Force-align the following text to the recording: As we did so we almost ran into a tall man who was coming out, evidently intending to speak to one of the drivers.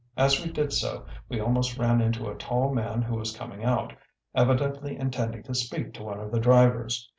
As 0.17 0.43
we 0.43 0.51
did 0.51 0.73
so 0.73 1.05
we 1.29 1.39
almost 1.39 1.77
ran 1.77 2.01
into 2.01 2.27
a 2.27 2.33
tall 2.33 2.73
man 2.73 3.03
who 3.03 3.17
was 3.17 3.37
coming 3.37 3.63
out, 3.63 3.93
evidently 4.33 4.97
intending 4.97 5.43
to 5.43 5.53
speak 5.53 5.93
to 5.93 6.01
one 6.03 6.19
of 6.19 6.31
the 6.31 6.39
drivers. 6.39 7.07